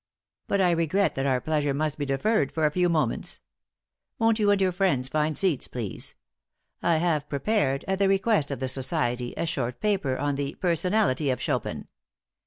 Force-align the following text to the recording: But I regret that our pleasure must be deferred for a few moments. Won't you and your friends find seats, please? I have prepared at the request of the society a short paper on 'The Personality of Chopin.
But 0.47 0.59
I 0.61 0.71
regret 0.71 1.13
that 1.13 1.27
our 1.27 1.39
pleasure 1.39 1.75
must 1.75 1.99
be 1.99 2.07
deferred 2.07 2.51
for 2.51 2.65
a 2.65 2.71
few 2.71 2.89
moments. 2.89 3.39
Won't 4.17 4.39
you 4.39 4.49
and 4.49 4.59
your 4.59 4.71
friends 4.71 5.07
find 5.09 5.37
seats, 5.37 5.67
please? 5.67 6.15
I 6.81 6.97
have 6.97 7.29
prepared 7.29 7.85
at 7.87 7.99
the 7.99 8.09
request 8.09 8.49
of 8.49 8.59
the 8.59 8.67
society 8.67 9.35
a 9.37 9.45
short 9.45 9.79
paper 9.79 10.17
on 10.17 10.33
'The 10.37 10.55
Personality 10.55 11.29
of 11.29 11.39
Chopin. 11.39 11.87